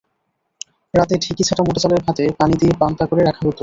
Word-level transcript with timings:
রাতে 0.93 1.15
ঢেঁকি-ছাঁটা 1.23 1.63
মোটা 1.63 1.79
চালের 1.83 2.01
ভাতে 2.05 2.23
পানি 2.39 2.53
দিয়ে 2.61 2.73
পান্তা 2.81 3.03
করে 3.05 3.21
রাখা 3.23 3.41
হতো। 3.41 3.59